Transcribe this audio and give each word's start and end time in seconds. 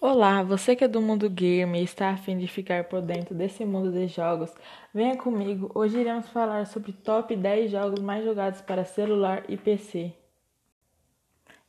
Olá, 0.00 0.44
você 0.44 0.76
que 0.76 0.84
é 0.84 0.88
do 0.88 1.02
mundo 1.02 1.28
gamer 1.28 1.80
e 1.80 1.84
está 1.84 2.10
a 2.10 2.16
fim 2.16 2.38
de 2.38 2.46
ficar 2.46 2.84
por 2.84 3.02
dentro 3.02 3.34
desse 3.34 3.64
mundo 3.64 3.90
de 3.90 4.06
jogos, 4.06 4.54
venha 4.94 5.16
comigo. 5.16 5.72
Hoje 5.74 5.98
iremos 5.98 6.28
falar 6.28 6.66
sobre 6.66 6.92
top 6.92 7.34
10 7.34 7.72
jogos 7.72 7.98
mais 7.98 8.24
jogados 8.24 8.60
para 8.60 8.84
celular 8.84 9.42
e 9.48 9.56
PC. 9.56 10.12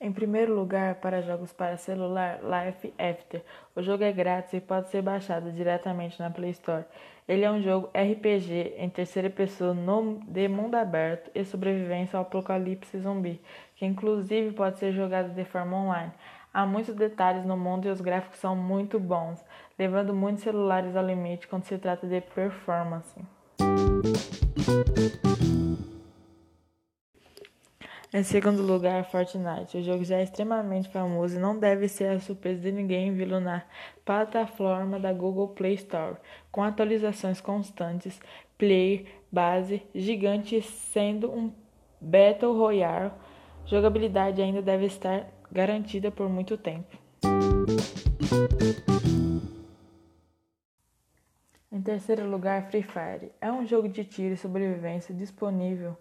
Em 0.00 0.12
primeiro 0.12 0.56
lugar, 0.56 0.96
para 0.96 1.22
jogos 1.22 1.52
para 1.52 1.76
celular, 1.76 2.40
Life 2.42 2.92
After. 2.98 3.44
O 3.76 3.80
jogo 3.80 4.02
é 4.02 4.10
grátis 4.12 4.54
e 4.54 4.60
pode 4.60 4.90
ser 4.90 5.02
baixado 5.02 5.52
diretamente 5.52 6.18
na 6.18 6.28
Play 6.28 6.50
Store. 6.50 6.84
Ele 7.28 7.44
é 7.44 7.50
um 7.50 7.62
jogo 7.62 7.90
RPG 7.96 8.74
em 8.76 8.90
terceira 8.90 9.30
pessoa 9.30 9.72
no, 9.72 10.20
de 10.26 10.48
mundo 10.48 10.74
aberto 10.74 11.30
e 11.32 11.44
sobrevivência 11.44 12.16
ao 12.16 12.22
apocalipse 12.22 12.98
zumbi, 12.98 13.40
que 13.76 13.86
inclusive 13.86 14.52
pode 14.52 14.78
ser 14.78 14.92
jogado 14.92 15.32
de 15.32 15.44
forma 15.44 15.76
online. 15.76 16.12
Há 16.56 16.64
muitos 16.64 16.94
detalhes 16.94 17.44
no 17.44 17.54
mundo 17.54 17.86
e 17.86 17.90
os 17.90 18.00
gráficos 18.00 18.38
são 18.38 18.56
muito 18.56 18.98
bons, 18.98 19.44
levando 19.78 20.14
muitos 20.14 20.42
celulares 20.42 20.96
ao 20.96 21.04
limite 21.04 21.46
quando 21.46 21.64
se 21.64 21.76
trata 21.76 22.06
de 22.06 22.18
performance. 22.22 23.14
Em 28.10 28.22
segundo 28.22 28.62
lugar, 28.62 29.04
Fortnite. 29.04 29.76
O 29.76 29.82
jogo 29.82 30.02
já 30.02 30.16
é 30.16 30.22
extremamente 30.22 30.88
famoso 30.88 31.36
e 31.36 31.38
não 31.38 31.58
deve 31.58 31.88
ser 31.88 32.06
a 32.06 32.20
surpresa 32.20 32.62
de 32.62 32.72
ninguém 32.72 33.12
vê-lo 33.12 33.38
na 33.38 33.62
plataforma 34.02 34.98
da 34.98 35.12
Google 35.12 35.48
Play 35.48 35.74
Store, 35.74 36.16
com 36.50 36.62
atualizações 36.62 37.38
constantes, 37.38 38.18
player 38.56 39.04
base 39.30 39.82
gigante 39.94 40.62
sendo 40.62 41.30
um 41.30 41.52
Battle 42.00 42.56
Royale. 42.56 43.12
Jogabilidade 43.66 44.40
ainda 44.40 44.62
deve 44.62 44.86
estar 44.86 45.35
garantida 45.50 46.10
por 46.10 46.28
muito 46.28 46.56
tempo. 46.56 46.96
Em 51.70 51.82
terceiro 51.82 52.28
lugar, 52.28 52.70
Free 52.70 52.82
Fire. 52.82 53.32
É 53.40 53.50
um 53.52 53.66
jogo 53.66 53.88
de 53.88 54.04
tiro 54.04 54.34
e 54.34 54.36
sobrevivência 54.36 55.14
disponível 55.14 55.96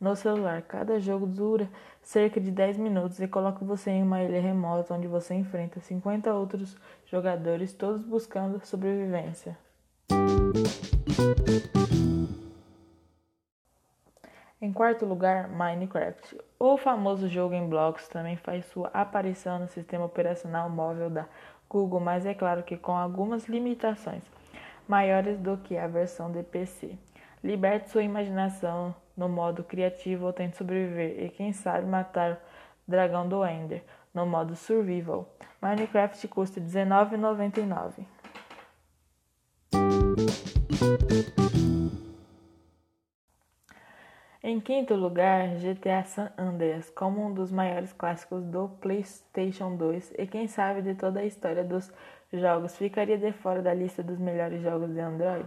no 0.00 0.16
celular. 0.16 0.62
Cada 0.62 0.98
jogo 0.98 1.26
dura 1.26 1.68
cerca 2.00 2.40
de 2.40 2.50
10 2.50 2.78
minutos 2.78 3.20
e 3.20 3.28
coloca 3.28 3.64
você 3.64 3.90
em 3.90 4.02
uma 4.02 4.22
ilha 4.22 4.40
remota 4.40 4.94
onde 4.94 5.06
você 5.06 5.34
enfrenta 5.34 5.80
50 5.80 6.32
outros 6.32 6.76
jogadores, 7.06 7.72
todos 7.72 8.02
buscando 8.02 8.64
sobrevivência. 8.64 9.58
Quarto 14.80 15.04
lugar, 15.04 15.46
Minecraft. 15.46 16.40
O 16.58 16.78
famoso 16.78 17.28
jogo 17.28 17.52
em 17.52 17.68
blocos 17.68 18.08
também 18.08 18.34
faz 18.36 18.64
sua 18.64 18.88
aparição 18.94 19.58
no 19.58 19.68
sistema 19.68 20.06
operacional 20.06 20.70
móvel 20.70 21.10
da 21.10 21.26
Google, 21.68 22.00
mas 22.00 22.24
é 22.24 22.32
claro 22.32 22.62
que 22.62 22.78
com 22.78 22.96
algumas 22.96 23.46
limitações 23.46 24.22
maiores 24.88 25.38
do 25.38 25.58
que 25.58 25.76
a 25.76 25.86
versão 25.86 26.32
de 26.32 26.42
PC. 26.42 26.96
Liberte 27.44 27.90
sua 27.90 28.02
imaginação 28.02 28.94
no 29.14 29.28
modo 29.28 29.62
criativo 29.62 30.24
ou 30.24 30.32
tente 30.32 30.56
sobreviver 30.56 31.24
e 31.24 31.28
quem 31.28 31.52
sabe 31.52 31.86
matar 31.86 32.40
o 32.88 32.90
dragão 32.90 33.28
do 33.28 33.44
Ender 33.44 33.84
no 34.14 34.24
modo 34.24 34.56
survival. 34.56 35.28
Minecraft 35.60 36.26
custa 36.26 36.58
R$19,99. 36.58 38.06
Em 44.42 44.58
quinto 44.58 44.94
lugar, 44.94 45.48
GTA 45.56 46.02
San 46.06 46.32
Andreas, 46.38 46.88
como 46.88 47.26
um 47.26 47.34
dos 47.34 47.52
maiores 47.52 47.92
clássicos 47.92 48.42
do 48.46 48.70
PlayStation 48.80 49.76
2 49.76 50.14
e 50.16 50.26
quem 50.26 50.48
sabe 50.48 50.80
de 50.80 50.94
toda 50.94 51.20
a 51.20 51.26
história 51.26 51.62
dos 51.62 51.92
jogos, 52.32 52.74
ficaria 52.74 53.18
de 53.18 53.32
fora 53.32 53.60
da 53.60 53.74
lista 53.74 54.02
dos 54.02 54.18
melhores 54.18 54.62
jogos 54.62 54.94
de 54.94 55.00
Android? 55.00 55.46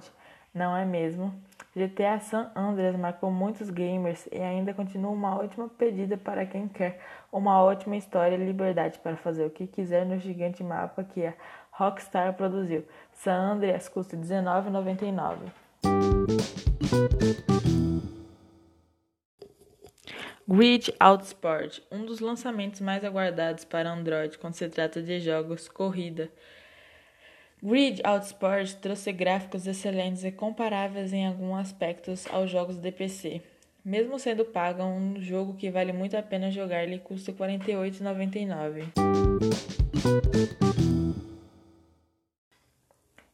Não 0.53 0.77
é 0.77 0.85
mesmo? 0.85 1.33
GTA 1.75 2.19
San 2.19 2.51
Andreas 2.55 2.95
marcou 2.95 3.31
muitos 3.31 3.71
gamers 3.71 4.29
e 4.31 4.39
ainda 4.39 4.75
continua 4.75 5.09
uma 5.09 5.39
ótima 5.39 5.67
pedida 5.67 6.15
para 6.15 6.45
quem 6.45 6.67
quer 6.67 6.99
uma 7.31 7.63
ótima 7.63 7.97
história 7.97 8.35
e 8.35 8.45
liberdade 8.45 8.99
para 8.99 9.17
fazer 9.17 9.43
o 9.43 9.49
que 9.49 9.65
quiser 9.65 10.05
no 10.05 10.19
gigante 10.19 10.63
mapa 10.63 11.03
que 11.03 11.25
a 11.25 11.33
Rockstar 11.71 12.31
produziu. 12.33 12.85
San 13.11 13.53
Andreas 13.53 13.89
custa 13.89 14.15
R$19,99. 14.15 15.51
Grid 20.45 20.93
Autosport, 20.99 21.79
um 21.89 22.05
dos 22.05 22.19
lançamentos 22.19 22.81
mais 22.81 23.05
aguardados 23.05 23.63
para 23.63 23.89
Android 23.89 24.37
quando 24.37 24.55
se 24.55 24.67
trata 24.67 25.01
de 25.01 25.21
jogos 25.21 25.69
corrida. 25.69 26.29
Grid 27.61 28.01
Autosport 28.03 28.73
trouxe 28.81 29.13
gráficos 29.13 29.65
excelentes 29.65 30.25
e 30.25 30.31
comparáveis 30.33 31.13
em 31.13 31.25
alguns 31.25 31.59
aspectos 31.59 32.27
aos 32.29 32.49
jogos 32.51 32.75
de 32.75 32.91
PC. 32.91 33.41
Mesmo 33.85 34.19
sendo 34.19 34.43
pago, 34.43 34.81
é 34.81 34.85
um 34.85 35.15
jogo 35.21 35.55
que 35.55 35.71
vale 35.71 35.93
muito 35.93 36.17
a 36.17 36.21
pena 36.21 36.51
jogar 36.51 36.83
ele 36.83 36.99
custa 36.99 37.31
R$ 37.31 37.37
48,99. 37.37 38.87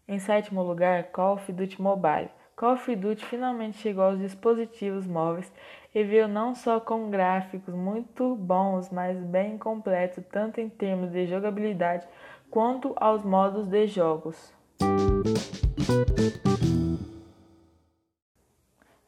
Em 0.08 0.20
sétimo 0.20 0.62
lugar, 0.62 1.06
Call 1.06 1.36
of 1.36 1.52
Duty 1.52 1.82
Mobile. 1.82 2.30
Call 2.60 2.74
of 2.74 2.94
Duty 2.94 3.26
finalmente 3.26 3.78
chegou 3.78 4.04
aos 4.04 4.20
dispositivos 4.20 5.08
móveis 5.08 5.50
e 5.96 6.04
veio 6.04 6.28
não 6.28 6.54
só 6.54 6.78
com 6.78 7.10
gráficos 7.10 7.74
muito 7.74 8.36
bons, 8.36 8.90
mas 8.92 9.18
bem 9.18 9.58
completo, 9.58 10.22
tanto 10.30 10.60
em 10.60 10.68
termos 10.68 11.10
de 11.10 11.26
jogabilidade 11.26 12.06
quanto 12.52 12.94
aos 12.98 13.24
modos 13.24 13.66
de 13.66 13.88
jogos. 13.88 14.54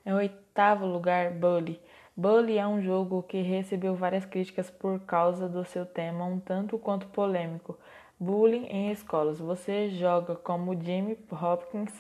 Em 0.06 0.14
oitavo 0.14 0.86
lugar, 0.86 1.32
Bully. 1.32 1.78
Bully 2.16 2.58
é 2.58 2.66
um 2.66 2.82
jogo 2.82 3.22
que 3.22 3.42
recebeu 3.42 3.96
várias 3.96 4.24
críticas 4.24 4.70
por 4.70 5.02
causa 5.02 5.50
do 5.50 5.66
seu 5.66 5.86
tema 5.86 6.24
um 6.24 6.40
tanto 6.40 6.78
quanto 6.78 7.06
polêmico. 7.08 7.78
Bullying 8.22 8.68
em 8.68 8.92
escolas. 8.92 9.40
Você 9.40 9.90
joga 9.90 10.36
como 10.36 10.80
Jimmy 10.80 11.18
Hopkins 11.32 11.92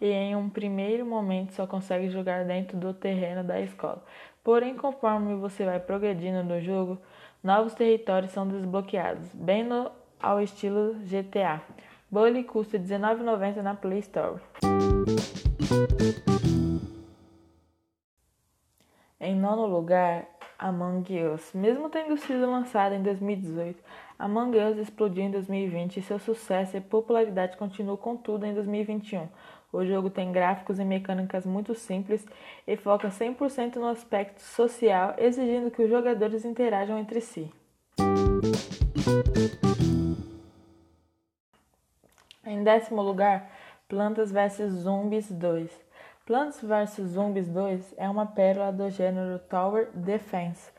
e 0.00 0.06
em 0.06 0.36
um 0.36 0.48
primeiro 0.48 1.04
momento 1.04 1.52
só 1.52 1.66
consegue 1.66 2.08
jogar 2.08 2.44
dentro 2.44 2.78
do 2.78 2.94
terreno 2.94 3.42
da 3.42 3.60
escola. 3.60 4.00
Porém, 4.44 4.76
conforme 4.76 5.34
você 5.34 5.64
vai 5.64 5.80
progredindo 5.80 6.44
no 6.44 6.60
jogo, 6.60 6.96
novos 7.42 7.74
territórios 7.74 8.30
são 8.30 8.46
desbloqueados, 8.46 9.28
bem 9.34 9.64
no, 9.64 9.90
ao 10.22 10.40
estilo 10.40 10.94
GTA. 11.00 11.60
Bully 12.08 12.44
custa 12.44 12.76
R$19,90 12.76 13.56
na 13.60 13.74
Play 13.74 13.98
Store. 13.98 14.40
Em 19.18 19.34
nono 19.34 19.66
lugar, 19.66 20.28
Among 20.58 21.04
Us. 21.34 21.52
Mesmo 21.52 21.90
tendo 21.90 22.16
sido 22.16 22.48
lançado 22.48 22.94
em 22.94 23.02
2018, 23.02 23.82
Among 24.18 24.56
Us 24.56 24.78
explodiu 24.78 25.24
em 25.24 25.30
2020 25.30 25.96
e 25.96 26.02
seu 26.02 26.18
sucesso 26.18 26.76
e 26.76 26.80
popularidade 26.80 27.56
continuam 27.56 27.96
contudo 27.96 28.46
em 28.46 28.54
2021. 28.54 29.28
O 29.72 29.84
jogo 29.84 30.08
tem 30.08 30.30
gráficos 30.30 30.78
e 30.78 30.84
mecânicas 30.84 31.44
muito 31.44 31.74
simples 31.74 32.24
e 32.66 32.76
foca 32.76 33.08
100% 33.08 33.76
no 33.76 33.88
aspecto 33.88 34.40
social, 34.40 35.14
exigindo 35.18 35.70
que 35.70 35.82
os 35.82 35.90
jogadores 35.90 36.44
interajam 36.44 36.98
entre 36.98 37.20
si. 37.20 37.52
Em 42.46 42.62
décimo 42.62 43.02
lugar, 43.02 43.50
Plantas 43.88 44.30
vs 44.30 44.72
Zombies 44.72 45.30
2. 45.30 45.70
Plants 46.24 46.62
vs 46.62 47.10
Zombies 47.10 47.48
2 47.48 47.94
é 47.98 48.08
uma 48.08 48.24
pérola 48.24 48.72
do 48.72 48.88
gênero 48.88 49.38
Tower 49.40 49.90
Defense. 49.92 50.70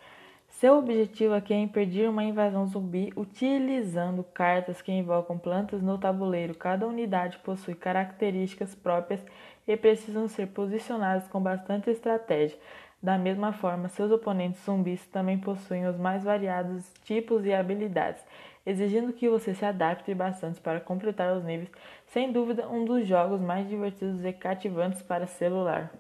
Seu 0.60 0.78
objetivo 0.78 1.34
aqui 1.34 1.54
é 1.54 1.60
impedir 1.60 2.08
uma 2.08 2.24
invasão 2.24 2.66
zumbi 2.66 3.12
utilizando 3.18 4.24
cartas 4.24 4.82
que 4.82 4.90
invocam 4.90 5.38
plantas 5.38 5.82
no 5.82 5.98
tabuleiro. 5.98 6.56
Cada 6.56 6.88
unidade 6.88 7.38
possui 7.40 7.76
características 7.76 8.74
próprias 8.74 9.20
e 9.68 9.76
precisam 9.76 10.30
ser 10.30 10.48
posicionadas 10.48 11.28
com 11.28 11.42
bastante 11.42 11.90
estratégia. 11.90 12.58
Da 13.06 13.20
mesma 13.20 13.54
forma, 13.54 13.88
seus 13.88 14.12
oponentes 14.12 14.66
zumbis 14.66 15.06
também 15.06 15.38
possuem 15.38 15.86
os 15.86 15.96
mais 15.96 16.24
variados 16.24 16.92
tipos 17.04 17.46
e 17.46 17.54
habilidades, 17.54 18.20
exigindo 18.66 19.14
que 19.14 19.30
você 19.30 19.54
se 19.54 19.64
adapte 19.64 20.12
bastante 20.16 20.60
para 20.60 20.82
completar 20.82 21.38
os 21.38 21.44
níveis. 21.44 21.70
Sem 22.08 22.32
dúvida, 22.32 22.68
um 22.68 22.84
dos 22.84 23.08
jogos 23.08 23.40
mais 23.40 23.70
divertidos 23.70 24.26
e 24.26 24.34
cativantes 24.34 25.04
para 25.04 25.28
celular. 25.28 25.92